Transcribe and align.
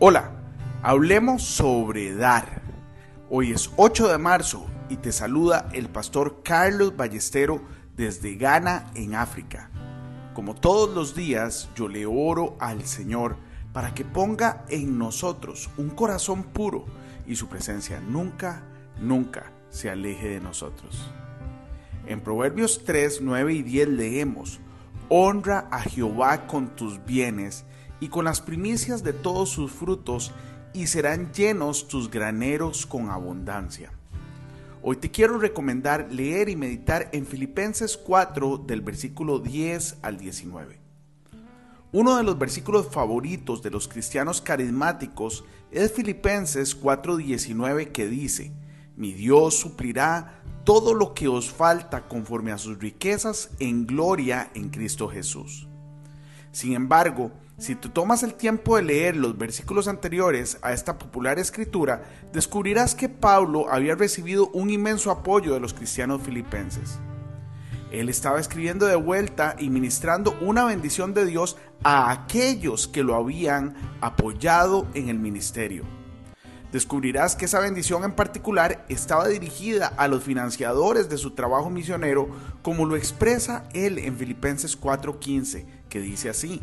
Hola, 0.00 0.30
hablemos 0.80 1.42
sobre 1.42 2.14
dar. 2.14 2.62
Hoy 3.30 3.50
es 3.50 3.68
8 3.74 4.06
de 4.06 4.18
marzo 4.18 4.64
y 4.88 4.98
te 4.98 5.10
saluda 5.10 5.68
el 5.72 5.88
pastor 5.88 6.44
Carlos 6.44 6.96
Ballestero 6.96 7.60
desde 7.96 8.36
Ghana, 8.36 8.92
en 8.94 9.16
África. 9.16 9.70
Como 10.34 10.54
todos 10.54 10.94
los 10.94 11.16
días, 11.16 11.68
yo 11.74 11.88
le 11.88 12.06
oro 12.06 12.56
al 12.60 12.84
Señor 12.84 13.38
para 13.72 13.92
que 13.92 14.04
ponga 14.04 14.64
en 14.68 14.98
nosotros 14.98 15.68
un 15.76 15.90
corazón 15.90 16.44
puro 16.44 16.84
y 17.26 17.34
su 17.34 17.48
presencia 17.48 17.98
nunca, 17.98 18.62
nunca 19.00 19.50
se 19.68 19.90
aleje 19.90 20.28
de 20.28 20.40
nosotros. 20.40 21.10
En 22.06 22.20
Proverbios 22.20 22.84
3, 22.84 23.18
9 23.20 23.52
y 23.52 23.62
10 23.64 23.88
leemos, 23.88 24.60
Honra 25.08 25.66
a 25.72 25.80
Jehová 25.80 26.46
con 26.46 26.76
tus 26.76 27.04
bienes 27.04 27.64
y 28.00 28.08
con 28.08 28.24
las 28.24 28.40
primicias 28.40 29.02
de 29.02 29.12
todos 29.12 29.50
sus 29.50 29.72
frutos, 29.72 30.32
y 30.72 30.86
serán 30.86 31.32
llenos 31.32 31.88
tus 31.88 32.10
graneros 32.10 32.86
con 32.86 33.10
abundancia. 33.10 33.90
Hoy 34.82 34.96
te 34.96 35.10
quiero 35.10 35.38
recomendar 35.38 36.08
leer 36.10 36.48
y 36.48 36.56
meditar 36.56 37.08
en 37.12 37.26
Filipenses 37.26 37.96
4 37.96 38.58
del 38.58 38.80
versículo 38.80 39.40
10 39.40 39.98
al 40.02 40.18
19. 40.18 40.78
Uno 41.90 42.16
de 42.16 42.22
los 42.22 42.38
versículos 42.38 42.88
favoritos 42.88 43.62
de 43.62 43.70
los 43.70 43.88
cristianos 43.88 44.40
carismáticos 44.40 45.44
es 45.70 45.92
Filipenses 45.92 46.78
4:19 46.80 47.92
que 47.92 48.06
dice, 48.06 48.52
Mi 48.94 49.12
Dios 49.12 49.54
suplirá 49.58 50.42
todo 50.64 50.92
lo 50.92 51.14
que 51.14 51.28
os 51.28 51.50
falta 51.50 52.06
conforme 52.06 52.52
a 52.52 52.58
sus 52.58 52.78
riquezas 52.78 53.50
en 53.58 53.86
gloria 53.86 54.50
en 54.54 54.68
Cristo 54.68 55.08
Jesús. 55.08 55.66
Sin 56.52 56.74
embargo, 56.74 57.32
si 57.58 57.74
tú 57.74 57.88
tomas 57.88 58.22
el 58.22 58.34
tiempo 58.34 58.76
de 58.76 58.82
leer 58.82 59.16
los 59.16 59.36
versículos 59.36 59.88
anteriores 59.88 60.58
a 60.62 60.72
esta 60.72 60.96
popular 60.96 61.40
escritura, 61.40 62.04
descubrirás 62.32 62.94
que 62.94 63.08
Pablo 63.08 63.66
había 63.68 63.96
recibido 63.96 64.48
un 64.50 64.70
inmenso 64.70 65.10
apoyo 65.10 65.52
de 65.52 65.60
los 65.60 65.74
cristianos 65.74 66.22
filipenses. 66.22 67.00
Él 67.90 68.08
estaba 68.08 68.38
escribiendo 68.38 68.86
de 68.86 68.94
vuelta 68.94 69.56
y 69.58 69.70
ministrando 69.70 70.38
una 70.40 70.64
bendición 70.66 71.14
de 71.14 71.26
Dios 71.26 71.56
a 71.82 72.12
aquellos 72.12 72.86
que 72.86 73.02
lo 73.02 73.16
habían 73.16 73.74
apoyado 74.00 74.86
en 74.94 75.08
el 75.08 75.18
ministerio. 75.18 75.82
Descubrirás 76.70 77.34
que 77.34 77.46
esa 77.46 77.58
bendición 77.58 78.04
en 78.04 78.12
particular 78.12 78.84
estaba 78.88 79.26
dirigida 79.26 79.88
a 79.96 80.06
los 80.06 80.22
financiadores 80.22 81.08
de 81.08 81.16
su 81.16 81.32
trabajo 81.32 81.70
misionero, 81.70 82.28
como 82.62 82.84
lo 82.84 82.94
expresa 82.94 83.64
él 83.72 83.98
en 83.98 84.16
Filipenses 84.16 84.78
4:15, 84.78 85.64
que 85.88 86.00
dice 86.00 86.28
así. 86.28 86.62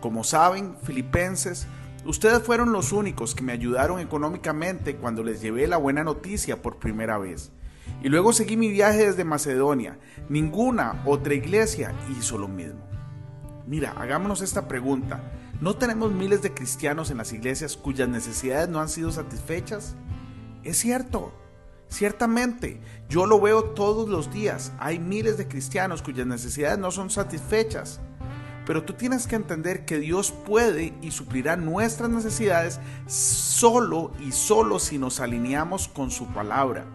Como 0.00 0.24
saben, 0.24 0.76
filipenses, 0.82 1.66
ustedes 2.04 2.42
fueron 2.42 2.72
los 2.72 2.92
únicos 2.92 3.34
que 3.34 3.42
me 3.42 3.52
ayudaron 3.52 4.00
económicamente 4.00 4.96
cuando 4.96 5.22
les 5.22 5.42
llevé 5.42 5.66
la 5.66 5.76
buena 5.76 6.04
noticia 6.04 6.62
por 6.62 6.78
primera 6.78 7.18
vez. 7.18 7.52
Y 8.02 8.08
luego 8.08 8.32
seguí 8.32 8.56
mi 8.56 8.70
viaje 8.70 9.06
desde 9.06 9.24
Macedonia. 9.24 9.98
Ninguna 10.28 11.02
otra 11.04 11.34
iglesia 11.34 11.92
hizo 12.18 12.38
lo 12.38 12.48
mismo. 12.48 12.80
Mira, 13.66 13.92
hagámonos 13.92 14.40
esta 14.40 14.66
pregunta. 14.68 15.20
¿No 15.60 15.76
tenemos 15.76 16.10
miles 16.12 16.40
de 16.40 16.54
cristianos 16.54 17.10
en 17.10 17.18
las 17.18 17.34
iglesias 17.34 17.76
cuyas 17.76 18.08
necesidades 18.08 18.70
no 18.70 18.80
han 18.80 18.88
sido 18.88 19.12
satisfechas? 19.12 19.94
Es 20.62 20.78
cierto, 20.78 21.34
ciertamente, 21.88 22.80
yo 23.10 23.26
lo 23.26 23.38
veo 23.38 23.64
todos 23.64 24.08
los 24.08 24.32
días. 24.32 24.72
Hay 24.78 24.98
miles 24.98 25.36
de 25.36 25.46
cristianos 25.46 26.00
cuyas 26.00 26.26
necesidades 26.26 26.78
no 26.78 26.90
son 26.90 27.10
satisfechas. 27.10 28.00
Pero 28.70 28.84
tú 28.84 28.92
tienes 28.92 29.26
que 29.26 29.34
entender 29.34 29.84
que 29.84 29.98
Dios 29.98 30.30
puede 30.30 30.94
y 31.02 31.10
suplirá 31.10 31.56
nuestras 31.56 32.08
necesidades 32.08 32.78
solo 33.08 34.12
y 34.24 34.30
solo 34.30 34.78
si 34.78 34.96
nos 34.96 35.18
alineamos 35.18 35.88
con 35.88 36.12
su 36.12 36.28
palabra. 36.28 36.86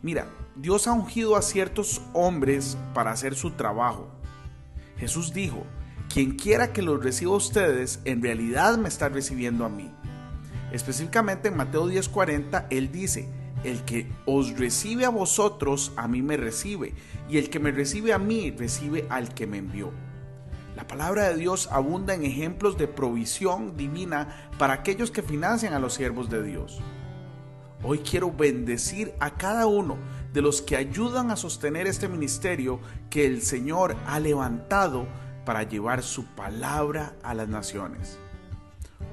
Mira, 0.00 0.28
Dios 0.54 0.86
ha 0.86 0.92
ungido 0.92 1.34
a 1.34 1.42
ciertos 1.42 2.00
hombres 2.12 2.78
para 2.94 3.10
hacer 3.10 3.34
su 3.34 3.50
trabajo. 3.50 4.12
Jesús 4.96 5.32
dijo, 5.32 5.66
quien 6.08 6.36
quiera 6.36 6.72
que 6.72 6.82
los 6.82 7.02
reciba 7.02 7.32
a 7.32 7.38
ustedes, 7.38 7.98
en 8.04 8.22
realidad 8.22 8.78
me 8.78 8.88
está 8.88 9.08
recibiendo 9.08 9.64
a 9.64 9.68
mí. 9.68 9.90
Específicamente 10.70 11.48
en 11.48 11.56
Mateo 11.56 11.88
10:40, 11.88 12.68
Él 12.70 12.92
dice, 12.92 13.28
el 13.64 13.84
que 13.84 14.08
os 14.24 14.56
recibe 14.56 15.04
a 15.04 15.10
vosotros, 15.10 15.90
a 15.96 16.06
mí 16.06 16.22
me 16.22 16.36
recibe, 16.36 16.94
y 17.28 17.38
el 17.38 17.50
que 17.50 17.58
me 17.58 17.72
recibe 17.72 18.12
a 18.12 18.20
mí, 18.20 18.52
recibe 18.52 19.08
al 19.10 19.34
que 19.34 19.48
me 19.48 19.58
envió. 19.58 19.92
La 20.80 20.86
palabra 20.86 21.28
de 21.28 21.36
Dios 21.36 21.68
abunda 21.70 22.14
en 22.14 22.24
ejemplos 22.24 22.78
de 22.78 22.88
provisión 22.88 23.76
divina 23.76 24.50
para 24.58 24.72
aquellos 24.72 25.10
que 25.10 25.22
financian 25.22 25.74
a 25.74 25.78
los 25.78 25.92
siervos 25.92 26.30
de 26.30 26.42
Dios. 26.42 26.80
Hoy 27.82 27.98
quiero 27.98 28.32
bendecir 28.32 29.12
a 29.20 29.34
cada 29.34 29.66
uno 29.66 29.98
de 30.32 30.40
los 30.40 30.62
que 30.62 30.76
ayudan 30.76 31.30
a 31.30 31.36
sostener 31.36 31.86
este 31.86 32.08
ministerio 32.08 32.80
que 33.10 33.26
el 33.26 33.42
Señor 33.42 33.94
ha 34.06 34.18
levantado 34.20 35.06
para 35.44 35.64
llevar 35.64 36.02
su 36.02 36.24
palabra 36.24 37.14
a 37.22 37.34
las 37.34 37.48
naciones. 37.48 38.18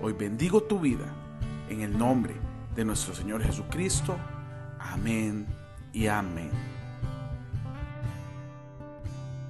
Hoy 0.01 0.13
bendigo 0.13 0.63
tu 0.63 0.79
vida 0.79 1.13
en 1.67 1.81
el 1.81 1.97
nombre 1.97 2.33
de 2.77 2.85
nuestro 2.85 3.13
Señor 3.13 3.43
Jesucristo. 3.43 4.15
Amén 4.79 5.45
y 5.91 6.07
amén. 6.07 6.76